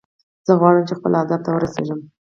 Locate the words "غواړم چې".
0.59-0.93